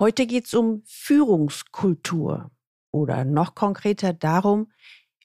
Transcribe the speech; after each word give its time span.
Heute 0.00 0.26
geht 0.26 0.46
es 0.46 0.54
um 0.54 0.82
Führungskultur 0.86 2.50
oder 2.90 3.26
noch 3.26 3.54
konkreter 3.54 4.14
darum, 4.14 4.72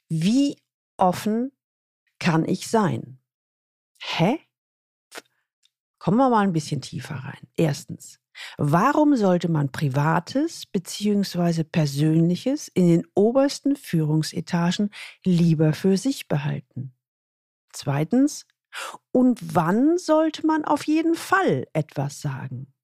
wie 0.09 0.57
offen 0.97 1.53
kann 2.19 2.43
ich 2.43 2.67
sein? 2.67 3.19
Hä? 4.01 4.37
Kommen 5.97 6.17
wir 6.17 6.29
mal 6.29 6.41
ein 6.43 6.51
bisschen 6.51 6.81
tiefer 6.81 7.15
rein. 7.15 7.47
Erstens, 7.55 8.19
warum 8.57 9.15
sollte 9.15 9.49
man 9.49 9.71
Privates 9.71 10.65
bzw. 10.65 11.63
Persönliches 11.63 12.67
in 12.67 12.89
den 12.89 13.07
obersten 13.15 13.77
Führungsetagen 13.77 14.89
lieber 15.23 15.71
für 15.71 15.95
sich 15.95 16.27
behalten? 16.27 16.93
Zweitens, 17.71 18.45
und 19.13 19.55
wann 19.55 19.97
sollte 19.97 20.45
man 20.45 20.65
auf 20.65 20.85
jeden 20.85 21.15
Fall 21.15 21.65
etwas 21.71 22.19
sagen? 22.19 22.74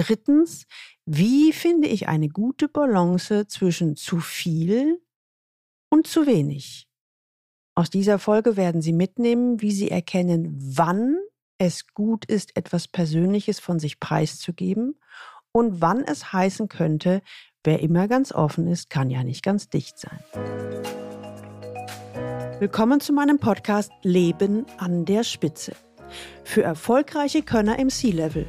Drittens, 0.00 0.64
wie 1.04 1.52
finde 1.52 1.86
ich 1.86 2.08
eine 2.08 2.30
gute 2.30 2.68
Balance 2.68 3.46
zwischen 3.48 3.96
zu 3.96 4.18
viel 4.18 4.98
und 5.90 6.06
zu 6.06 6.26
wenig? 6.26 6.88
Aus 7.74 7.90
dieser 7.90 8.18
Folge 8.18 8.56
werden 8.56 8.80
Sie 8.80 8.94
mitnehmen, 8.94 9.60
wie 9.60 9.72
Sie 9.72 9.90
erkennen, 9.90 10.56
wann 10.58 11.18
es 11.58 11.86
gut 11.92 12.24
ist, 12.24 12.56
etwas 12.56 12.88
Persönliches 12.88 13.60
von 13.60 13.78
sich 13.78 14.00
preiszugeben 14.00 14.98
und 15.52 15.82
wann 15.82 16.02
es 16.02 16.32
heißen 16.32 16.68
könnte, 16.68 17.20
wer 17.62 17.80
immer 17.80 18.08
ganz 18.08 18.32
offen 18.32 18.68
ist, 18.68 18.88
kann 18.88 19.10
ja 19.10 19.22
nicht 19.22 19.42
ganz 19.42 19.68
dicht 19.68 19.98
sein. 19.98 20.20
Willkommen 22.58 23.00
zu 23.00 23.12
meinem 23.12 23.38
Podcast 23.38 23.92
Leben 24.02 24.64
an 24.78 25.04
der 25.04 25.24
Spitze. 25.24 25.74
Für 26.42 26.62
erfolgreiche 26.62 27.42
Könner 27.42 27.78
im 27.78 27.90
C-Level 27.90 28.48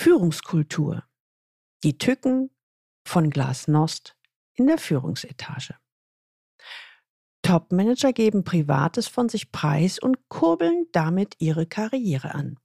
Führungskultur. 0.00 1.02
Die 1.82 1.98
Tücken 1.98 2.50
von 3.04 3.30
Glasnost 3.30 4.16
in 4.54 4.68
der 4.68 4.78
Führungsetage. 4.78 5.74
Topmanager 7.42 8.12
geben 8.12 8.44
Privates 8.44 9.08
von 9.08 9.28
sich 9.28 9.50
preis 9.50 9.98
und 9.98 10.28
kurbeln 10.28 10.86
damit 10.92 11.34
ihre 11.40 11.66
Karriere 11.66 12.32
an. 12.32 12.60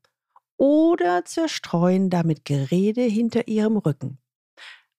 Oder 0.58 1.26
zerstreuen 1.26 2.12
damit 2.12 2.46
Gerede 2.46 3.02
hinter 3.02 3.48
ihrem 3.48 3.78
Rücken. 3.78 4.20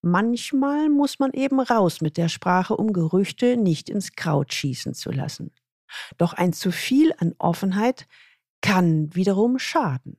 Manchmal 0.03 0.89
muss 0.89 1.21
man 1.21 1.33
eben 1.35 1.61
raus 1.61 2.01
mit 2.01 2.17
der 2.17 2.29
Sprache, 2.29 2.77
um 2.77 2.93
Gerüchte 2.93 3.57
nicht 3.57 3.89
ins 3.89 4.11
Kraut 4.17 4.53
schießen 4.53 4.95
zu 4.95 5.13
lassen. 5.13 5.53
Doch 6.19 6.33
ein 6.33 6.53
zu 6.53 6.73
viel 6.73 7.15
an 7.17 7.37
Offenheit 7.39 8.09
kann 8.61 9.15
wiederum 9.15 9.61
schaden. 9.61 10.19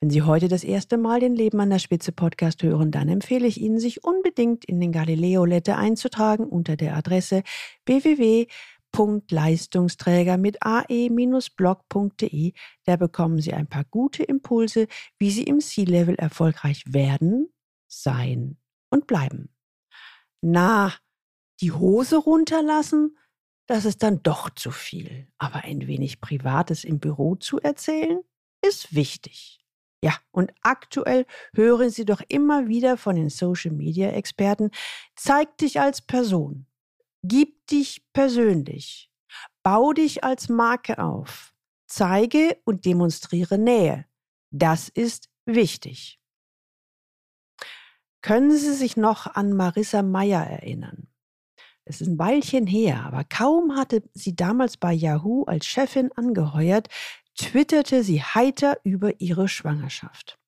Wenn 0.00 0.10
Sie 0.10 0.22
heute 0.22 0.48
das 0.48 0.64
erste 0.64 0.98
Mal 0.98 1.20
den 1.20 1.36
Leben 1.36 1.60
an 1.60 1.70
der 1.70 1.78
Spitze 1.78 2.10
Podcast 2.12 2.62
hören, 2.62 2.90
dann 2.90 3.08
empfehle 3.08 3.46
ich 3.46 3.60
Ihnen, 3.60 3.78
sich 3.78 4.02
unbedingt 4.04 4.64
in 4.64 4.80
den 4.80 4.90
Galileo 4.92 5.44
Letter 5.44 5.76
einzutragen 5.78 6.46
unter 6.46 6.76
der 6.76 6.96
Adresse 6.96 7.42
www.leistungsträger 7.86 10.36
mit 10.36 10.58
ae-blog.de. 10.62 12.52
Da 12.84 12.96
bekommen 12.96 13.40
Sie 13.40 13.54
ein 13.54 13.68
paar 13.68 13.84
gute 13.84 14.24
Impulse, 14.24 14.88
wie 15.18 15.30
Sie 15.30 15.44
im 15.44 15.60
C-Level 15.60 16.16
erfolgreich 16.16 16.82
werden, 16.86 17.52
sein 17.86 18.58
und 18.90 19.06
bleiben. 19.06 19.48
Na, 20.42 20.92
die 21.60 21.70
Hose 21.72 22.16
runterlassen, 22.16 23.16
das 23.66 23.86
ist 23.86 24.02
dann 24.02 24.22
doch 24.22 24.50
zu 24.50 24.70
viel. 24.70 25.28
Aber 25.38 25.64
ein 25.64 25.86
wenig 25.86 26.20
Privates 26.20 26.84
im 26.84 26.98
Büro 26.98 27.36
zu 27.36 27.58
erzählen, 27.60 28.20
ist 28.60 28.94
wichtig. 28.94 29.63
Ja, 30.04 30.18
und 30.32 30.52
aktuell 30.60 31.24
hören 31.54 31.88
Sie 31.88 32.04
doch 32.04 32.20
immer 32.28 32.68
wieder 32.68 32.98
von 32.98 33.16
den 33.16 33.30
Social-Media-Experten, 33.30 34.70
zeig 35.16 35.56
dich 35.56 35.80
als 35.80 36.02
Person, 36.02 36.66
gib 37.22 37.66
dich 37.68 38.04
persönlich, 38.12 39.10
bau 39.62 39.94
dich 39.94 40.22
als 40.22 40.50
Marke 40.50 40.98
auf, 40.98 41.54
zeige 41.86 42.58
und 42.66 42.84
demonstriere 42.84 43.56
Nähe. 43.56 44.04
Das 44.50 44.90
ist 44.90 45.30
wichtig. 45.46 46.20
Können 48.20 48.50
Sie 48.50 48.74
sich 48.74 48.98
noch 48.98 49.26
an 49.34 49.54
Marissa 49.54 50.02
Meyer 50.02 50.42
erinnern? 50.42 51.08
Es 51.86 52.02
ist 52.02 52.08
ein 52.08 52.18
Weilchen 52.18 52.66
her, 52.66 53.04
aber 53.04 53.24
kaum 53.24 53.76
hatte 53.76 54.02
sie 54.14 54.34
damals 54.34 54.76
bei 54.78 54.92
Yahoo 54.92 55.44
als 55.44 55.66
Chefin 55.66 56.10
angeheuert, 56.12 56.88
twitterte 57.36 58.02
sie 58.02 58.22
heiter 58.22 58.78
über 58.84 59.20
ihre 59.20 59.48
Schwangerschaft. 59.48 60.38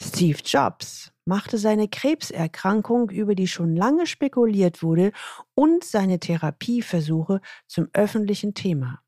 Steve 0.00 0.38
Jobs 0.44 1.12
machte 1.24 1.58
seine 1.58 1.88
Krebserkrankung, 1.88 3.10
über 3.10 3.34
die 3.34 3.48
schon 3.48 3.74
lange 3.74 4.06
spekuliert 4.06 4.82
wurde, 4.82 5.12
und 5.54 5.84
seine 5.84 6.20
Therapieversuche 6.20 7.40
zum 7.66 7.88
öffentlichen 7.92 8.54
Thema. 8.54 9.02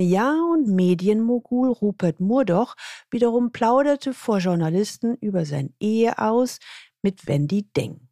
Ja, 0.00 0.32
und 0.52 0.68
Medienmogul 0.68 1.72
Rupert 1.72 2.20
Murdoch 2.20 2.76
wiederum 3.10 3.50
plauderte 3.50 4.14
vor 4.14 4.38
Journalisten 4.38 5.16
über 5.16 5.44
sein 5.44 5.74
Ehe 5.80 6.18
aus 6.18 6.60
mit 7.02 7.26
Wendy 7.26 7.68
Deng. 7.76 8.08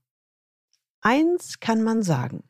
Eins 1.01 1.61
kann 1.61 1.85
man 1.85 2.03
sagen. 2.03 2.43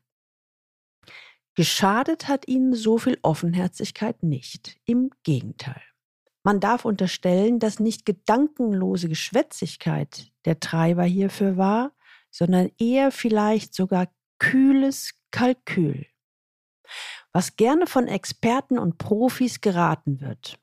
Geschadet 1.56 2.28
hat 2.28 2.46
ihnen 2.48 2.74
so 2.74 2.98
viel 2.98 3.18
Offenherzigkeit 3.22 4.22
nicht. 4.22 4.78
Im 4.84 5.10
Gegenteil. 5.22 5.82
Man 6.44 6.60
darf 6.60 6.84
unterstellen, 6.84 7.58
dass 7.58 7.80
nicht 7.80 8.04
gedankenlose 8.04 9.08
Geschwätzigkeit 9.08 10.30
der 10.44 10.60
Treiber 10.60 11.04
hierfür 11.04 11.56
war, 11.56 11.92
sondern 12.30 12.70
eher 12.78 13.10
vielleicht 13.10 13.74
sogar 13.74 14.08
kühles 14.38 15.14
Kalkül. 15.30 16.06
Was 17.32 17.56
gerne 17.56 17.86
von 17.86 18.06
Experten 18.06 18.78
und 18.78 18.98
Profis 18.98 19.62
geraten 19.62 20.20
wird. 20.20 20.58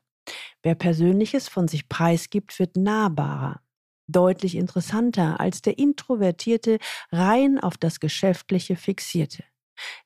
Wer 0.62 0.76
Persönliches 0.76 1.48
von 1.48 1.66
sich 1.66 1.88
preisgibt, 1.88 2.58
wird 2.60 2.76
nahbarer, 2.76 3.60
deutlich 4.06 4.54
interessanter 4.54 5.40
als 5.40 5.60
der 5.60 5.76
introvertierte, 5.76 6.78
rein 7.10 7.58
auf 7.58 7.76
das 7.76 7.98
Geschäftliche 7.98 8.76
fixierte. 8.76 9.44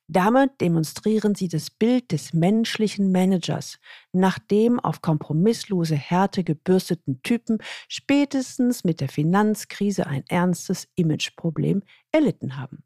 Damit 0.07 0.61
demonstrieren 0.61 1.35
sie 1.35 1.47
das 1.47 1.69
Bild 1.69 2.11
des 2.11 2.33
menschlichen 2.33 3.11
Managers, 3.11 3.79
nach 4.11 4.39
dem 4.39 4.79
auf 4.79 5.01
kompromisslose 5.01 5.95
Härte 5.95 6.43
gebürsteten 6.43 7.21
Typen 7.23 7.59
spätestens 7.87 8.83
mit 8.83 9.01
der 9.01 9.09
Finanzkrise 9.09 10.07
ein 10.07 10.23
ernstes 10.27 10.87
Imageproblem 10.95 11.83
erlitten 12.11 12.57
haben. 12.57 12.83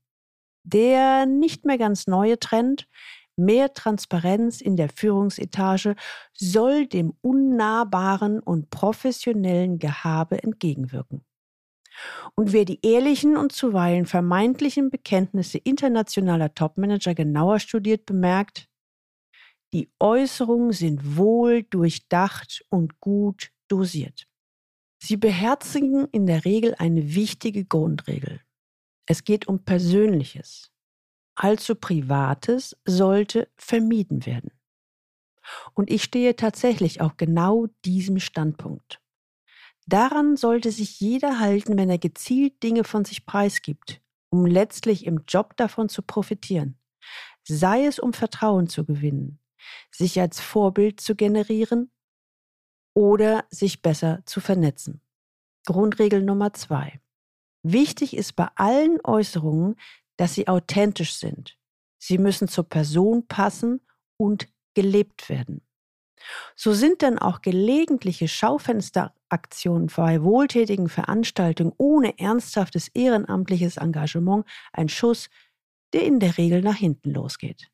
Der 0.64 1.26
nicht 1.26 1.66
mehr 1.66 1.78
ganz 1.78 2.08
neue 2.08 2.40
Trend, 2.40 2.88
mehr 3.36 3.74
Transparenz 3.74 4.62
in 4.62 4.76
der 4.76 4.90
Führungsetage, 4.90 5.96
soll 6.34 6.88
dem 6.88 7.14
unnahbaren 7.22 8.40
und 8.40 8.70
professionellen 8.70 9.80
Gehabe 9.80 10.42
entgegenwirken. 10.42 11.26
Und 12.36 12.54
wer 12.54 12.66
die 12.66 12.80
ehrlichen 12.82 13.38
und 13.38 13.52
zuweilen 13.52 14.06
vermeintlichen 14.06 14.90
Bekenntnisse 14.90 15.58
internationaler 15.58 16.54
Topmanager 16.54 17.14
genauer 17.14 17.60
studiert, 17.60 18.06
bemerkt, 18.06 18.68
die 19.74 19.92
Äußerungen 20.00 20.72
sind 20.72 21.18
wohl 21.18 21.64
durchdacht 21.64 22.64
und 22.70 23.00
gut 23.00 23.52
dosiert. 23.68 24.28
Sie 25.02 25.18
beherzigen 25.18 26.08
in 26.12 26.28
der 26.28 26.46
Regel 26.46 26.76
eine 26.78 27.16
wichtige 27.16 27.66
Grundregel. 27.66 28.42
Es 29.06 29.24
geht 29.24 29.48
um 29.48 29.64
Persönliches. 29.66 30.72
Allzu 31.36 31.76
Privates 31.76 32.78
sollte 32.86 33.50
vermieden 33.58 34.26
werden. 34.26 34.52
Und 35.74 35.90
ich 35.90 36.04
stehe 36.04 36.36
tatsächlich 36.36 37.02
auf 37.02 37.18
genau 37.18 37.68
diesem 37.84 38.20
Standpunkt. 38.20 39.03
Daran 39.86 40.38
sollte 40.38 40.72
sich 40.72 41.00
jeder 41.00 41.40
halten, 41.40 41.78
wenn 41.78 41.90
er 41.90 41.98
gezielt 41.98 42.64
Dinge 42.64 42.84
von 42.84 43.06
sich 43.06 43.26
preisgibt, 43.26 44.02
um 44.30 44.46
letztlich 44.46 45.06
im 45.06 45.24
Job 45.28 45.58
davon 45.58 45.90
zu 45.90 46.02
profitieren. 46.02 46.78
Sei 47.44 47.86
es 47.86 48.00
um 48.00 48.14
Vertrauen 48.14 48.68
zu 48.68 48.86
gewinnen, 48.86 49.40
sich 49.92 50.20
als 50.20 50.40
Vorbild 50.40 51.02
zu 51.02 51.16
generieren 51.16 51.92
oder 52.94 53.46
sich 53.50 53.82
besser 53.82 54.22
zu 54.26 54.40
vernetzen. 54.40 55.02
Grundregel 55.66 56.22
Nummer 56.22 56.54
zwei. 56.54 57.02
Wichtig 57.64 58.16
ist 58.16 58.34
bei 58.36 58.48
allen 58.56 59.00
Äußerungen, 59.04 59.76
dass 60.18 60.34
sie 60.34 60.48
authentisch 60.48 61.16
sind. 61.16 61.58
Sie 61.98 62.18
müssen 62.18 62.48
zur 62.48 62.66
Person 62.66 63.28
passen 63.28 63.82
und 64.18 64.48
gelebt 64.74 65.30
werden. 65.30 65.62
So 66.56 66.74
sind 66.74 67.02
dann 67.02 67.20
auch 67.20 67.42
gelegentliche 67.42 68.28
Schaufensteraktionen 69.34 69.88
bei 69.88 70.22
wohltätigen 70.24 70.90
Veranstaltungen 70.90 71.74
ohne 71.78 72.20
ernsthaftes 72.20 72.90
ehrenamtliches 72.90 73.78
Engagement 73.78 74.46
ein 74.72 74.90
Schuss, 74.90 75.30
der 75.94 76.06
in 76.06 76.20
der 76.20 76.38
Regel 76.38 76.62
nach 76.62 76.76
hinten 76.76 77.12
losgeht. 77.12 77.70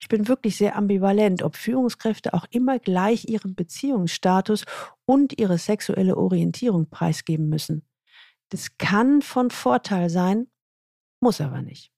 Ich 0.00 0.08
bin 0.08 0.28
wirklich 0.28 0.56
sehr 0.56 0.76
ambivalent, 0.76 1.42
ob 1.42 1.56
Führungskräfte 1.56 2.32
auch 2.34 2.46
immer 2.50 2.78
gleich 2.78 3.28
ihren 3.28 3.54
Beziehungsstatus 3.54 4.64
und 5.04 5.38
ihre 5.38 5.58
sexuelle 5.58 6.16
Orientierung 6.16 6.88
preisgeben 6.88 7.48
müssen. 7.48 7.86
Das 8.48 8.78
kann 8.78 9.22
von 9.22 9.50
Vorteil 9.50 10.08
sein, 10.08 10.46
muss 11.20 11.40
aber 11.40 11.62
nicht. 11.62 11.92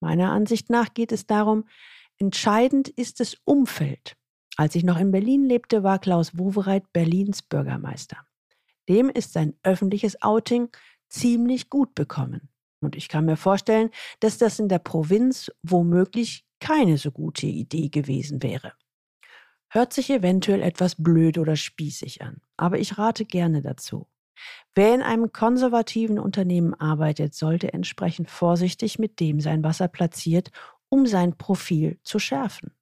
Meiner 0.00 0.30
Ansicht 0.30 0.70
nach 0.70 0.94
geht 0.94 1.12
es 1.12 1.26
darum, 1.26 1.64
entscheidend 2.18 2.88
ist 2.88 3.20
das 3.20 3.36
Umfeld. 3.44 4.16
Als 4.56 4.74
ich 4.74 4.84
noch 4.84 4.98
in 4.98 5.10
Berlin 5.10 5.44
lebte, 5.44 5.82
war 5.82 5.98
Klaus 5.98 6.38
Wowereit 6.38 6.92
Berlins 6.92 7.42
Bürgermeister. 7.42 8.26
Dem 8.88 9.10
ist 9.10 9.32
sein 9.34 9.54
öffentliches 9.62 10.22
Outing 10.22 10.68
ziemlich 11.08 11.68
gut 11.68 11.94
bekommen. 11.94 12.48
Und 12.80 12.96
ich 12.96 13.08
kann 13.08 13.26
mir 13.26 13.36
vorstellen, 13.36 13.90
dass 14.20 14.38
das 14.38 14.58
in 14.58 14.68
der 14.68 14.78
Provinz 14.78 15.50
womöglich 15.62 16.46
keine 16.60 16.96
so 16.96 17.10
gute 17.10 17.46
Idee 17.46 17.88
gewesen 17.88 18.42
wäre. 18.42 18.72
Hört 19.68 19.92
sich 19.92 20.10
eventuell 20.10 20.62
etwas 20.62 20.94
blöd 20.96 21.38
oder 21.38 21.56
spießig 21.56 22.22
an, 22.22 22.40
aber 22.56 22.78
ich 22.78 22.96
rate 22.96 23.24
gerne 23.24 23.60
dazu. 23.60 24.08
Wer 24.74 24.94
in 24.94 25.02
einem 25.02 25.32
konservativen 25.32 26.18
Unternehmen 26.18 26.74
arbeitet, 26.74 27.34
sollte 27.34 27.72
entsprechend 27.72 28.30
vorsichtig 28.30 28.98
mit 28.98 29.20
dem 29.20 29.40
sein, 29.40 29.64
was 29.64 29.80
er 29.80 29.88
platziert, 29.88 30.50
um 30.88 31.06
sein 31.06 31.36
Profil 31.36 31.98
zu 32.04 32.18
schärfen. 32.18 32.72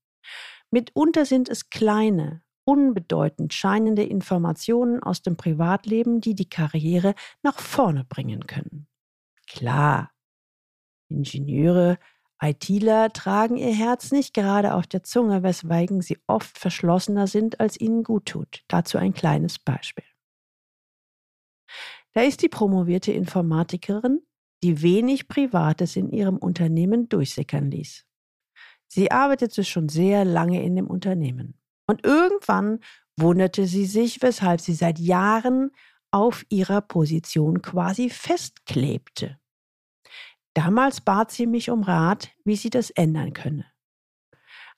Mitunter 0.70 1.24
sind 1.24 1.48
es 1.48 1.70
kleine, 1.70 2.42
unbedeutend 2.64 3.54
scheinende 3.54 4.02
Informationen 4.02 5.02
aus 5.02 5.22
dem 5.22 5.36
Privatleben, 5.36 6.20
die 6.20 6.34
die 6.34 6.48
Karriere 6.48 7.14
nach 7.42 7.58
vorne 7.60 8.04
bringen 8.04 8.46
können. 8.46 8.88
Klar, 9.46 10.10
Ingenieure, 11.08 11.98
ITler 12.42 13.12
tragen 13.12 13.56
ihr 13.56 13.74
Herz 13.74 14.10
nicht 14.10 14.34
gerade 14.34 14.74
auf 14.74 14.86
der 14.86 15.02
Zunge, 15.02 15.42
weswegen 15.42 16.02
sie 16.02 16.18
oft 16.26 16.58
verschlossener 16.58 17.26
sind, 17.26 17.60
als 17.60 17.80
ihnen 17.80 18.02
gut 18.02 18.26
tut. 18.26 18.64
Dazu 18.68 18.98
ein 18.98 19.14
kleines 19.14 19.58
Beispiel. 19.58 20.04
Da 22.12 22.22
ist 22.22 22.42
die 22.42 22.48
promovierte 22.48 23.12
Informatikerin, 23.12 24.20
die 24.62 24.82
wenig 24.82 25.28
Privates 25.28 25.96
in 25.96 26.10
ihrem 26.10 26.36
Unternehmen 26.36 27.08
durchsickern 27.08 27.70
ließ. 27.70 28.04
Sie 28.88 29.10
arbeitete 29.10 29.64
schon 29.64 29.88
sehr 29.88 30.24
lange 30.24 30.62
in 30.62 30.76
dem 30.76 30.86
Unternehmen. 30.86 31.58
Und 31.86 32.04
irgendwann 32.04 32.80
wunderte 33.16 33.66
sie 33.66 33.86
sich, 33.86 34.22
weshalb 34.22 34.60
sie 34.60 34.74
seit 34.74 34.98
Jahren 34.98 35.70
auf 36.10 36.44
ihrer 36.48 36.80
Position 36.80 37.62
quasi 37.62 38.08
festklebte. 38.08 39.38
Damals 40.54 41.00
bat 41.00 41.32
sie 41.32 41.46
mich 41.46 41.70
um 41.70 41.82
Rat, 41.82 42.30
wie 42.44 42.56
sie 42.56 42.70
das 42.70 42.90
ändern 42.90 43.32
könne. 43.32 43.66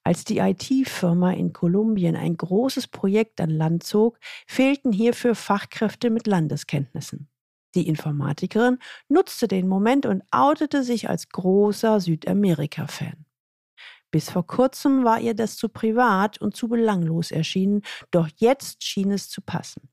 Als 0.03 0.25
die 0.25 0.39
IT-Firma 0.39 1.33
in 1.33 1.53
Kolumbien 1.53 2.17
ein 2.17 2.37
großes 2.37 2.87
Projekt 2.87 3.41
an 3.41 3.51
Land 3.51 3.83
zog, 3.83 4.19
fehlten 4.47 4.93
hierfür 4.93 5.35
Fachkräfte 5.35 6.11
mit 6.11 6.27
Landeskenntnissen. 6.27 7.29
Die 7.75 7.89
Informatikerin 7.89 8.79
nutzte 9.09 9.49
den 9.49 9.69
Moment 9.69 10.07
und 10.07 10.23
outete 10.31 10.83
sich 10.83 11.11
als 11.11 11.29
großer 11.29 12.01
Südamerika-Fan. 12.01 13.26
Bis 14.17 14.31
vor 14.31 14.47
kurzem 14.47 15.05
war 15.05 15.21
ihr 15.21 15.35
das 15.35 15.59
zu 15.59 15.69
privat 15.69 16.41
und 16.41 16.57
zu 16.57 16.69
belanglos 16.69 17.31
erschienen, 17.31 17.83
doch 18.11 18.31
jetzt 18.37 18.83
schien 18.83 19.11
es 19.11 19.29
zu 19.29 19.43
passen. 19.43 19.91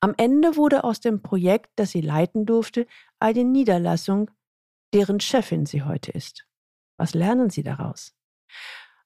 Am 0.00 0.12
Ende 0.16 0.56
wurde 0.56 0.82
aus 0.82 0.98
dem 0.98 1.22
Projekt, 1.22 1.70
das 1.76 1.92
sie 1.92 2.00
leiten 2.00 2.46
durfte, 2.46 2.88
eine 3.20 3.44
Niederlassung, 3.44 4.28
deren 4.92 5.20
Chefin 5.20 5.66
sie 5.66 5.84
heute 5.84 6.10
ist. 6.10 6.48
Was 6.96 7.14
lernen 7.14 7.48
Sie 7.48 7.62
daraus? 7.62 8.12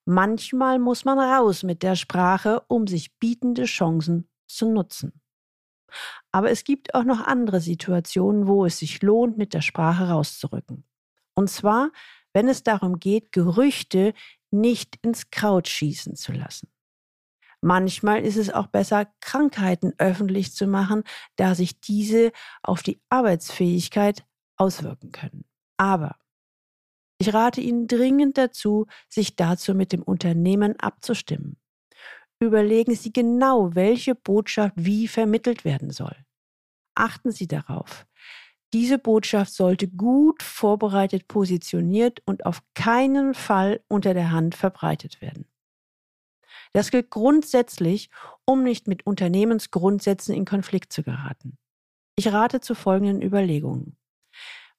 Manchmal 0.07 0.79
muss 0.79 1.05
man 1.05 1.19
raus 1.19 1.63
mit 1.63 1.83
der 1.83 1.95
Sprache, 1.95 2.63
um 2.69 2.87
sich 2.87 3.19
bietende 3.19 3.67
Chancen 3.67 4.31
zu 4.47 4.73
nutzen. 4.73 5.21
Aber 6.33 6.51
es 6.51 6.65
gibt 6.65 6.95
auch 6.95 7.05
noch 7.05 7.21
andere 7.21 7.61
Situationen, 7.61 8.47
wo 8.47 8.65
es 8.65 8.79
sich 8.79 9.03
lohnt, 9.03 9.37
mit 9.37 9.53
der 9.53 9.61
Sprache 9.61 10.09
rauszurücken. 10.09 10.85
Und 11.35 11.51
zwar, 11.51 11.91
wenn 12.39 12.49
es 12.49 12.63
darum 12.63 13.01
geht, 13.01 13.33
Gerüchte 13.33 14.15
nicht 14.53 14.95
ins 15.03 15.31
Kraut 15.31 15.67
schießen 15.67 16.15
zu 16.15 16.31
lassen. 16.31 16.69
Manchmal 17.61 18.25
ist 18.25 18.37
es 18.37 18.49
auch 18.49 18.69
besser, 18.69 19.13
Krankheiten 19.19 19.93
öffentlich 19.99 20.55
zu 20.55 20.69
machen, 20.69 21.03
da 21.35 21.57
sich 21.57 21.81
diese 21.81 22.31
auf 22.63 22.85
die 22.85 23.03
Arbeitsfähigkeit 23.09 24.25
auswirken 24.57 25.11
können. 25.11 25.47
Aber 25.79 26.15
ich 27.19 27.35
rate 27.35 27.61
Ihnen 27.61 27.89
dringend 27.89 28.39
dazu, 28.39 28.87
sich 29.09 29.35
dazu 29.35 29.75
mit 29.75 29.93
dem 29.93 30.05
Unternehmen 30.05 30.79
abzustimmen. 30.79 31.57
Überlegen 32.39 32.95
Sie 32.95 33.13
genau, 33.13 33.75
welche 33.75 34.15
Botschaft 34.15 34.75
wie 34.77 35.09
vermittelt 35.09 35.65
werden 35.65 35.91
soll. 35.91 36.15
Achten 36.95 37.33
Sie 37.33 37.49
darauf. 37.49 38.07
Diese 38.75 38.99
Botschaft 38.99 39.53
sollte 39.55 39.89
gut 39.89 40.43
vorbereitet 40.43 41.27
positioniert 41.27 42.21
und 42.27 42.45
auf 42.45 42.63
keinen 42.75 43.33
Fall 43.33 43.81
unter 43.89 44.13
der 44.13 44.31
Hand 44.31 44.55
verbreitet 44.55 45.23
werden. 45.23 45.47
Das 46.73 46.91
gilt 46.91 47.11
grundsätzlich, 47.11 48.11
um 48.45 48.63
nicht 48.63 48.87
mit 48.87 49.07
Unternehmensgrundsätzen 49.07 50.35
in 50.35 50.45
Konflikt 50.45 50.93
zu 50.93 51.03
geraten. 51.03 51.57
Ich 52.17 52.31
rate 52.31 52.61
zu 52.61 52.75
folgenden 52.75 53.23
Überlegungen. 53.23 53.97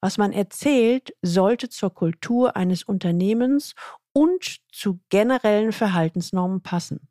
Was 0.01 0.18
man 0.18 0.33
erzählt, 0.33 1.15
sollte 1.21 1.68
zur 1.69 1.94
Kultur 1.94 2.56
eines 2.56 2.83
Unternehmens 2.83 3.74
und 4.13 4.59
zu 4.71 5.00
generellen 5.09 5.71
Verhaltensnormen 5.71 6.62
passen. 6.62 7.07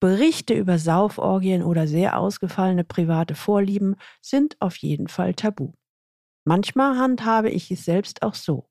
Berichte 0.00 0.54
über 0.54 0.78
Sauforgien 0.78 1.62
oder 1.62 1.86
sehr 1.86 2.18
ausgefallene 2.18 2.84
private 2.84 3.34
Vorlieben 3.34 3.96
sind 4.20 4.60
auf 4.60 4.76
jeden 4.76 5.08
Fall 5.08 5.34
tabu. 5.34 5.72
Manchmal 6.44 6.98
handhabe 6.98 7.50
ich 7.50 7.70
es 7.70 7.84
selbst 7.84 8.22
auch 8.22 8.34
so. 8.34 8.68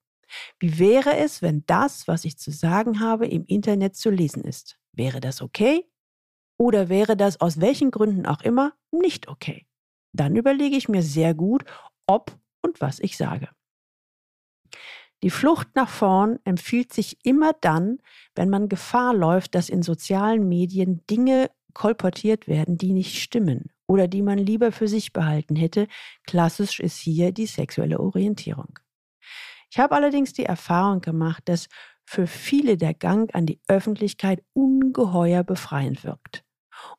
Wie 0.59 0.79
wäre 0.79 1.17
es, 1.17 1.41
wenn 1.41 1.65
das, 1.65 2.07
was 2.07 2.25
ich 2.25 2.37
zu 2.37 2.51
sagen 2.51 2.99
habe, 2.99 3.27
im 3.27 3.45
Internet 3.45 3.95
zu 3.95 4.09
lesen 4.09 4.43
ist? 4.43 4.79
Wäre 4.93 5.19
das 5.19 5.41
okay? 5.41 5.89
Oder 6.57 6.89
wäre 6.89 7.17
das 7.17 7.41
aus 7.41 7.59
welchen 7.59 7.91
Gründen 7.91 8.25
auch 8.25 8.41
immer 8.41 8.73
nicht 8.91 9.27
okay? 9.27 9.67
Dann 10.13 10.35
überlege 10.35 10.77
ich 10.77 10.87
mir 10.87 11.01
sehr 11.01 11.33
gut, 11.33 11.65
ob 12.07 12.37
und 12.61 12.79
was 12.79 12.99
ich 12.99 13.17
sage. 13.17 13.49
Die 15.23 15.29
Flucht 15.29 15.69
nach 15.75 15.89
vorn 15.89 16.39
empfiehlt 16.43 16.93
sich 16.93 17.25
immer 17.25 17.53
dann, 17.53 17.99
wenn 18.35 18.49
man 18.49 18.69
Gefahr 18.69 19.13
läuft, 19.13 19.55
dass 19.55 19.69
in 19.69 19.81
sozialen 19.81 20.47
Medien 20.47 21.05
Dinge 21.07 21.49
kolportiert 21.73 22.47
werden, 22.47 22.77
die 22.77 22.93
nicht 22.93 23.19
stimmen 23.21 23.72
oder 23.87 24.07
die 24.07 24.21
man 24.21 24.37
lieber 24.37 24.71
für 24.71 24.87
sich 24.87 25.13
behalten 25.13 25.55
hätte. 25.55 25.87
Klassisch 26.25 26.79
ist 26.79 26.97
hier 26.97 27.31
die 27.31 27.45
sexuelle 27.45 27.99
Orientierung. 27.99 28.79
Ich 29.71 29.79
habe 29.79 29.95
allerdings 29.95 30.33
die 30.33 30.45
Erfahrung 30.45 31.01
gemacht, 31.01 31.43
dass 31.45 31.67
für 32.05 32.27
viele 32.27 32.77
der 32.77 32.93
Gang 32.93 33.33
an 33.33 33.45
die 33.45 33.59
Öffentlichkeit 33.67 34.43
ungeheuer 34.53 35.43
befreiend 35.43 36.03
wirkt. 36.03 36.43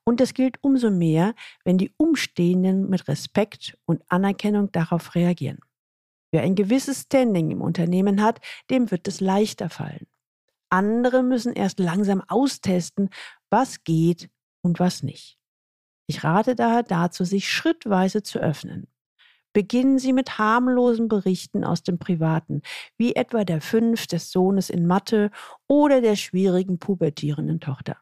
Und 0.05 0.21
das 0.21 0.35
gilt 0.35 0.59
umso 0.63 0.91
mehr, 0.91 1.35
wenn 1.65 1.79
die 1.79 1.93
Umstehenden 1.97 2.89
mit 2.89 3.07
Respekt 3.09 3.79
und 3.87 4.03
Anerkennung 4.09 4.73
darauf 4.73 5.15
reagieren. 5.15 5.59
Wer 6.33 6.43
ein 6.43 6.55
gewisses 6.55 7.03
Standing 7.03 7.51
im 7.51 7.61
Unternehmen 7.61 8.23
hat, 8.23 8.41
dem 8.71 8.91
wird 8.91 9.07
es 9.07 9.21
leichter 9.21 9.71
fallen. 9.71 10.07
Andere 10.69 11.23
müssen 11.23 11.53
erst 11.53 11.79
langsam 11.79 12.23
austesten, 12.27 13.11
was 13.51 13.85
geht 13.85 14.31
und 14.63 14.81
was 14.81 15.03
nicht. 15.05 15.39
Ich 16.07 16.25
rate 16.25 16.55
daher 16.55 16.83
dazu, 16.83 17.25
sich 17.25 17.49
schrittweise 17.49 18.23
zu 18.23 18.39
öffnen. 18.39 18.89
Beginnen 19.55 19.99
Sie 19.99 20.13
mit 20.13 20.39
harmlosen 20.39 21.09
Berichten 21.09 21.65
aus 21.65 21.83
dem 21.83 21.99
Privaten, 21.99 22.63
wie 22.97 23.15
etwa 23.15 23.45
der 23.45 23.61
Fünf 23.61 24.07
des 24.07 24.33
Sohnes 24.33 24.69
in 24.69 24.87
Mathe 24.87 25.31
oder 25.69 26.01
der 26.01 26.17
schwierigen 26.17 26.79
pubertierenden 26.79 27.61
Tochter. 27.61 27.97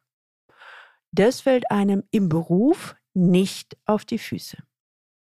Das 1.12 1.42
fällt 1.42 1.70
einem 1.70 2.04
im 2.10 2.30
Beruf 2.30 2.96
nicht 3.12 3.76
auf 3.84 4.06
die 4.06 4.18
Füße. 4.18 4.56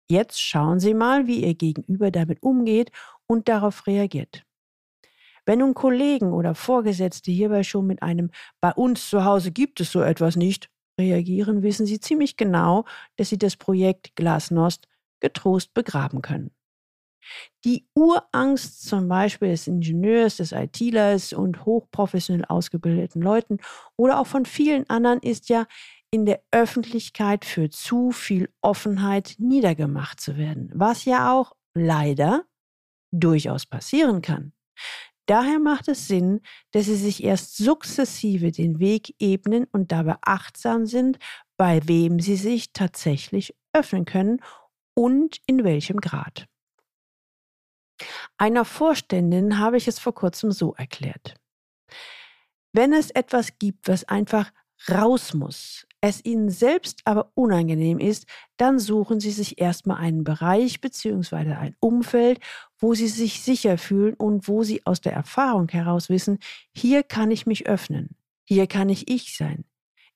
Jetzt 0.10 0.42
schauen 0.42 0.80
Sie 0.80 0.94
mal, 0.94 1.28
wie 1.28 1.44
Ihr 1.44 1.56
Gegenüber 1.56 2.10
damit 2.10 2.42
umgeht 2.42 2.92
und 3.28 3.50
darauf 3.50 3.86
reagiert. 3.86 4.46
Wenn 5.46 5.60
nun 5.60 5.74
Kollegen 5.74 6.32
oder 6.32 6.56
Vorgesetzte 6.56 7.32
hierbei 7.32 7.64
schon 7.64 7.86
mit 7.86 8.02
einem 8.02 8.32
Bei 8.62 8.72
uns 8.72 9.10
zu 9.10 9.26
Hause 9.26 9.52
gibt 9.52 9.82
es 9.82 9.92
so 9.92 10.02
etwas 10.02 10.38
nicht 10.38 10.70
reagieren, 11.00 11.64
wissen 11.64 11.86
sie 11.86 12.00
ziemlich 12.00 12.38
genau, 12.38 12.86
dass 13.18 13.30
sie 13.30 13.38
das 13.38 13.58
Projekt 13.58 14.16
Glasnost 14.16 14.88
getrost 15.20 15.74
begraben 15.74 16.22
können. 16.22 16.52
Die 17.64 17.88
Urangst 17.96 18.84
zum 18.84 19.08
Beispiel 19.08 19.50
des 19.50 19.68
Ingenieurs, 19.68 20.38
des 20.38 20.52
ITlers 20.52 21.32
und 21.34 21.66
hochprofessionell 21.66 22.46
ausgebildeten 22.46 23.22
Leuten 23.22 23.60
oder 23.96 24.20
auch 24.20 24.28
von 24.28 24.46
vielen 24.46 24.90
anderen 24.90 25.20
ist 25.20 25.50
ja, 25.50 25.66
in 26.12 26.28
der 26.28 26.44
Öffentlichkeit 26.52 27.44
für 27.44 27.72
zu 27.72 28.12
viel 28.12 28.50
Offenheit 28.62 29.36
niedergemacht 29.40 30.20
zu 30.20 30.38
werden, 30.38 30.70
was 30.76 31.06
ja 31.06 31.34
auch 31.34 31.54
leider 31.74 32.44
durchaus 33.12 33.66
passieren 33.66 34.22
kann. 34.22 34.54
Daher 35.26 35.60
macht 35.60 35.88
es 35.88 36.08
Sinn, 36.08 36.42
dass 36.72 36.86
sie 36.86 36.96
sich 36.96 37.24
erst 37.24 37.58
sukzessive 37.58 38.52
den 38.52 38.80
Weg 38.80 39.16
ebnen 39.20 39.66
und 39.72 39.92
dabei 39.92 40.18
achtsam 40.22 40.86
sind, 40.86 41.18
bei 41.58 41.80
wem 41.88 42.20
sie 42.20 42.36
sich 42.36 42.74
tatsächlich 42.74 43.56
öffnen 43.72 44.06
können 44.06 44.42
und 44.96 45.40
in 45.48 45.64
welchem 45.64 46.02
Grad. 46.02 46.48
Einer 48.38 48.66
Vorständin 48.66 49.60
habe 49.60 49.78
ich 49.78 49.88
es 49.88 50.00
vor 50.00 50.14
kurzem 50.14 50.52
so 50.52 50.74
erklärt. 50.74 51.36
Wenn 52.74 52.92
es 52.92 53.12
etwas 53.12 53.60
gibt, 53.60 53.88
was 53.88 54.04
einfach 54.06 54.52
raus 54.90 55.34
muss, 55.34 55.86
es 56.02 56.24
Ihnen 56.26 56.50
selbst 56.50 57.02
aber 57.06 57.32
unangenehm 57.34 58.00
ist, 58.00 58.26
dann 58.58 58.80
suchen 58.80 59.20
Sie 59.20 59.32
sich 59.32 59.60
erstmal 59.60 59.98
einen 59.98 60.24
Bereich 60.24 60.82
bzw. 60.82 61.54
ein 61.54 61.76
Umfeld, 61.80 62.40
wo 62.78 62.94
Sie 62.94 63.08
sich 63.08 63.42
sicher 63.42 63.78
fühlen 63.78 64.14
und 64.14 64.48
wo 64.48 64.64
Sie 64.64 64.86
aus 64.86 65.00
der 65.00 65.14
Erfahrung 65.14 65.70
heraus 65.70 66.10
wissen, 66.10 66.40
hier 66.76 67.04
kann 67.04 67.32
ich 67.32 67.46
mich 67.46 67.68
öffnen, 67.68 68.18
hier 68.44 68.68
kann 68.68 68.90
ich 68.90 69.10
ich 69.10 69.38
sein. 69.38 69.66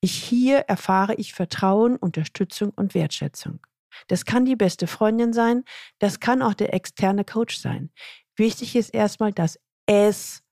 Ich 0.02 0.14
hier 0.14 0.60
erfahre 0.60 1.16
ich 1.16 1.34
Vertrauen, 1.34 1.96
Unterstützung 1.96 2.72
und 2.76 2.94
Wertschätzung. 2.94 3.66
Das 4.08 4.26
kann 4.26 4.46
die 4.46 4.56
beste 4.56 4.86
Freundin 4.86 5.34
sein, 5.34 5.64
das 6.00 6.20
kann 6.20 6.42
auch 6.42 6.54
der 6.54 6.74
externe 6.74 7.24
Coach 7.24 7.58
sein. 7.58 7.92
Wichtig 8.36 8.76
ist 8.76 8.94
erstmal, 8.94 9.32
dass 9.32 9.60
es 9.88 10.44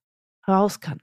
raus 0.47 0.79
kann. 0.79 0.99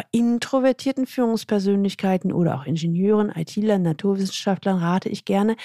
Bei 0.00 0.06
introvertierten 0.12 1.04
Führungspersönlichkeiten 1.06 2.32
oder 2.32 2.58
auch 2.58 2.64
Ingenieuren, 2.64 3.28
ITlern, 3.28 3.82
Naturwissenschaftlern 3.82 4.78
rate 4.78 5.10
ich 5.10 5.26
gerne, 5.26 5.56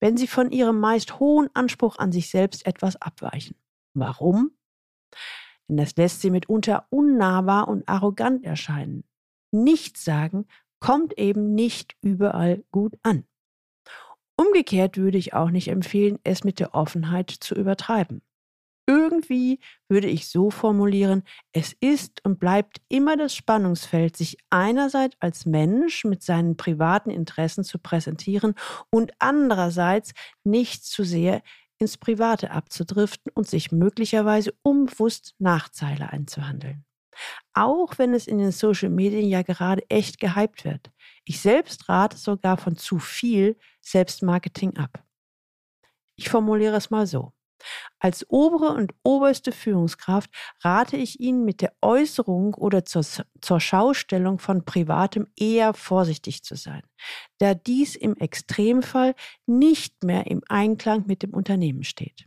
wenn 0.00 0.18
sie 0.18 0.26
von 0.26 0.50
ihrem 0.50 0.78
meist 0.78 1.18
hohen 1.18 1.48
Anspruch 1.54 1.96
an 1.96 2.12
sich 2.12 2.28
selbst 2.28 2.66
etwas 2.66 3.00
abweichen. 3.00 3.56
Warum? 3.94 4.50
Denn 5.66 5.78
das 5.78 5.96
lässt 5.96 6.20
sie 6.20 6.28
mitunter 6.28 6.88
unnahbar 6.90 7.68
und 7.68 7.88
arrogant 7.88 8.44
erscheinen. 8.44 9.04
Nichts 9.50 10.04
sagen 10.04 10.44
kommt 10.78 11.16
eben 11.16 11.54
nicht 11.54 11.96
überall 12.02 12.62
gut 12.72 12.98
an. 13.02 13.24
Umgekehrt 14.36 14.98
würde 14.98 15.16
ich 15.16 15.32
auch 15.32 15.50
nicht 15.50 15.68
empfehlen, 15.68 16.18
es 16.22 16.44
mit 16.44 16.60
der 16.60 16.74
Offenheit 16.74 17.30
zu 17.30 17.54
übertreiben. 17.54 18.20
Irgendwie 18.90 19.60
würde 19.88 20.08
ich 20.08 20.26
so 20.26 20.50
formulieren, 20.50 21.22
es 21.52 21.76
ist 21.78 22.24
und 22.24 22.40
bleibt 22.40 22.80
immer 22.88 23.16
das 23.16 23.36
Spannungsfeld, 23.36 24.16
sich 24.16 24.36
einerseits 24.50 25.16
als 25.20 25.46
Mensch 25.46 26.04
mit 26.04 26.24
seinen 26.24 26.56
privaten 26.56 27.10
Interessen 27.10 27.62
zu 27.62 27.78
präsentieren 27.78 28.56
und 28.90 29.12
andererseits 29.20 30.12
nicht 30.42 30.84
zu 30.84 31.04
sehr 31.04 31.40
ins 31.78 31.98
Private 31.98 32.50
abzudriften 32.50 33.30
und 33.32 33.46
sich 33.46 33.70
möglicherweise 33.70 34.52
unbewusst 34.62 35.36
Nachzeile 35.38 36.10
einzuhandeln. 36.10 36.84
Auch 37.52 37.96
wenn 37.96 38.12
es 38.12 38.26
in 38.26 38.38
den 38.38 38.50
Social 38.50 38.90
Medien 38.90 39.28
ja 39.28 39.42
gerade 39.42 39.88
echt 39.88 40.18
gehypt 40.18 40.64
wird. 40.64 40.90
Ich 41.24 41.40
selbst 41.40 41.88
rate 41.88 42.16
sogar 42.16 42.56
von 42.56 42.74
zu 42.74 42.98
viel 42.98 43.56
Selbstmarketing 43.82 44.78
ab. 44.78 45.04
Ich 46.16 46.28
formuliere 46.28 46.74
es 46.74 46.90
mal 46.90 47.06
so. 47.06 47.32
Als 47.98 48.24
obere 48.28 48.72
und 48.74 48.92
oberste 49.02 49.52
Führungskraft 49.52 50.30
rate 50.60 50.96
ich 50.96 51.20
Ihnen 51.20 51.44
mit 51.44 51.60
der 51.60 51.72
Äußerung 51.80 52.54
oder 52.54 52.84
zur, 52.84 53.04
zur, 53.40 53.60
Schaustellung 53.60 54.38
von 54.38 54.64
Privatem 54.64 55.26
eher 55.36 55.74
vorsichtig 55.74 56.42
zu 56.42 56.56
sein, 56.56 56.82
da 57.38 57.54
dies 57.54 57.96
im 57.96 58.16
Extremfall 58.16 59.14
nicht 59.46 60.04
mehr 60.04 60.26
im 60.26 60.42
Einklang 60.48 61.06
mit 61.06 61.22
dem 61.22 61.34
Unternehmen 61.34 61.84
steht. 61.84 62.26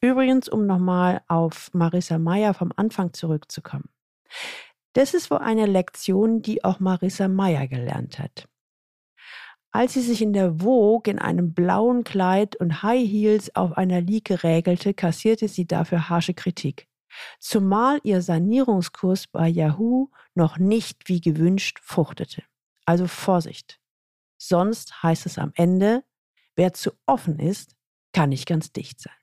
Übrigens, 0.00 0.48
um 0.48 0.66
nochmal 0.66 1.22
auf 1.28 1.70
Marissa 1.72 2.18
Meyer 2.18 2.54
vom 2.54 2.72
Anfang 2.76 3.12
zurückzukommen. 3.12 3.88
Das 4.94 5.14
ist 5.14 5.30
wohl 5.30 5.38
eine 5.38 5.66
Lektion, 5.66 6.42
die 6.42 6.64
auch 6.64 6.80
Marissa 6.80 7.28
Meyer 7.28 7.66
gelernt 7.66 8.18
hat. 8.18 8.48
Als 9.74 9.94
sie 9.94 10.02
sich 10.02 10.20
in 10.20 10.34
der 10.34 10.60
Vogue 10.60 11.10
in 11.10 11.18
einem 11.18 11.54
blauen 11.54 12.04
Kleid 12.04 12.56
und 12.56 12.82
High 12.82 13.08
Heels 13.08 13.56
auf 13.56 13.72
einer 13.72 14.02
Liege 14.02 14.42
rägelte, 14.42 14.92
kassierte 14.92 15.48
sie 15.48 15.66
dafür 15.66 16.10
harsche 16.10 16.34
Kritik. 16.34 16.88
Zumal 17.40 17.98
ihr 18.04 18.20
Sanierungskurs 18.20 19.26
bei 19.28 19.48
Yahoo 19.48 20.10
noch 20.34 20.58
nicht 20.58 21.08
wie 21.08 21.22
gewünscht 21.22 21.78
fruchtete. 21.82 22.42
Also 22.84 23.06
Vorsicht. 23.06 23.80
Sonst 24.38 25.02
heißt 25.02 25.24
es 25.24 25.38
am 25.38 25.52
Ende, 25.54 26.04
wer 26.54 26.74
zu 26.74 26.90
offen 27.06 27.38
ist, 27.38 27.74
kann 28.12 28.28
nicht 28.30 28.46
ganz 28.46 28.72
dicht 28.72 29.00
sein. 29.00 29.14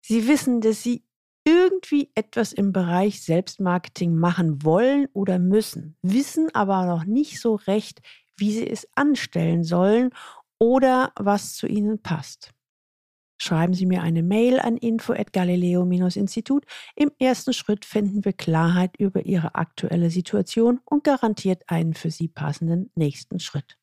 Sie 0.00 0.28
wissen, 0.28 0.60
dass 0.62 0.82
sie 0.82 1.04
irgendwie 1.44 2.10
etwas 2.14 2.52
im 2.52 2.72
Bereich 2.72 3.22
Selbstmarketing 3.22 4.14
machen 4.14 4.62
wollen 4.64 5.08
oder 5.12 5.38
müssen, 5.38 5.96
wissen 6.02 6.54
aber 6.54 6.86
noch 6.86 7.04
nicht 7.04 7.40
so 7.40 7.56
recht, 7.56 8.00
wie 8.36 8.52
sie 8.52 8.68
es 8.68 8.88
anstellen 8.94 9.64
sollen 9.64 10.10
oder 10.58 11.12
was 11.16 11.54
zu 11.54 11.66
ihnen 11.66 12.02
passt. 12.02 12.52
Schreiben 13.42 13.74
Sie 13.74 13.86
mir 13.86 14.02
eine 14.02 14.22
Mail 14.22 14.60
an 14.60 14.76
info@galileo-institut. 14.76 16.64
Im 16.94 17.10
ersten 17.18 17.52
Schritt 17.52 17.84
finden 17.84 18.24
wir 18.24 18.32
Klarheit 18.32 18.96
über 18.98 19.26
Ihre 19.26 19.56
aktuelle 19.56 20.10
Situation 20.10 20.78
und 20.84 21.02
garantiert 21.02 21.64
einen 21.66 21.94
für 21.94 22.12
Sie 22.12 22.28
passenden 22.28 22.92
nächsten 22.94 23.40
Schritt. 23.40 23.78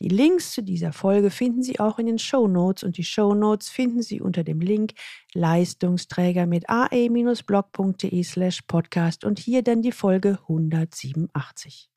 Die 0.00 0.08
Links 0.08 0.52
zu 0.52 0.62
dieser 0.62 0.92
Folge 0.92 1.30
finden 1.30 1.64
Sie 1.64 1.80
auch 1.80 1.98
in 1.98 2.06
den 2.06 2.20
Show 2.20 2.46
Notes 2.46 2.84
und 2.84 2.96
die 2.96 3.02
Show 3.02 3.34
Notes 3.34 3.68
finden 3.68 4.00
Sie 4.00 4.20
unter 4.20 4.44
dem 4.44 4.60
Link 4.60 4.92
Leistungsträger 5.32 6.46
mit 6.46 6.68
ae-blog.de 6.68 8.22
slash 8.22 8.62
podcast 8.62 9.24
und 9.24 9.40
hier 9.40 9.62
dann 9.62 9.82
die 9.82 9.90
Folge 9.90 10.38
187. 10.42 11.90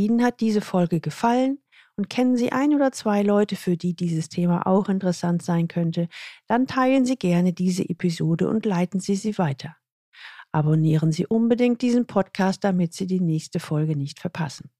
Ihnen 0.00 0.24
hat 0.24 0.40
diese 0.40 0.62
Folge 0.62 1.00
gefallen 1.00 1.58
und 1.96 2.08
kennen 2.08 2.34
Sie 2.34 2.52
ein 2.52 2.74
oder 2.74 2.90
zwei 2.92 3.22
Leute, 3.22 3.54
für 3.54 3.76
die 3.76 3.94
dieses 3.94 4.30
Thema 4.30 4.66
auch 4.66 4.88
interessant 4.88 5.42
sein 5.42 5.68
könnte, 5.68 6.08
dann 6.46 6.66
teilen 6.66 7.04
Sie 7.04 7.16
gerne 7.16 7.52
diese 7.52 7.86
Episode 7.86 8.48
und 8.48 8.64
leiten 8.64 8.98
Sie 9.00 9.14
sie 9.14 9.36
weiter. 9.36 9.76
Abonnieren 10.52 11.12
Sie 11.12 11.26
unbedingt 11.26 11.82
diesen 11.82 12.06
Podcast, 12.06 12.64
damit 12.64 12.94
Sie 12.94 13.06
die 13.06 13.20
nächste 13.20 13.60
Folge 13.60 13.94
nicht 13.94 14.18
verpassen. 14.18 14.70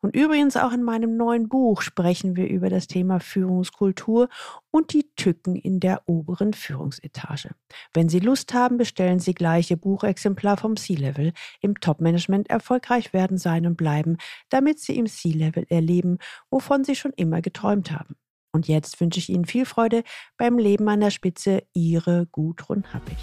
Und 0.00 0.14
übrigens 0.14 0.56
auch 0.56 0.72
in 0.72 0.82
meinem 0.82 1.16
neuen 1.16 1.48
Buch 1.48 1.82
sprechen 1.82 2.36
wir 2.36 2.48
über 2.48 2.70
das 2.70 2.86
Thema 2.86 3.20
Führungskultur 3.20 4.28
und 4.70 4.92
die 4.92 5.10
Tücken 5.16 5.56
in 5.56 5.80
der 5.80 6.02
oberen 6.06 6.52
Führungsetage. 6.52 7.50
Wenn 7.92 8.08
Sie 8.08 8.20
Lust 8.20 8.54
haben, 8.54 8.76
bestellen 8.76 9.18
Sie 9.18 9.34
gleich 9.34 9.70
Ihr 9.70 9.76
Buchexemplar 9.76 10.56
vom 10.56 10.76
C-Level 10.76 11.32
im 11.60 11.80
Top-Management 11.80 12.50
erfolgreich 12.50 13.12
werden 13.12 13.38
sein 13.38 13.66
und 13.66 13.76
bleiben, 13.76 14.16
damit 14.48 14.78
Sie 14.80 14.96
im 14.96 15.06
C-Level 15.06 15.66
erleben, 15.68 16.18
wovon 16.50 16.84
Sie 16.84 16.96
schon 16.96 17.12
immer 17.12 17.40
geträumt 17.40 17.90
haben. 17.90 18.16
Und 18.52 18.68
jetzt 18.68 19.00
wünsche 19.00 19.18
ich 19.18 19.28
Ihnen 19.28 19.44
viel 19.44 19.66
Freude 19.66 20.02
beim 20.38 20.58
Leben 20.58 20.88
an 20.88 21.00
der 21.00 21.10
Spitze. 21.10 21.64
Ihre 21.74 22.26
Gudrun 22.32 22.84
Happig. 22.92 23.18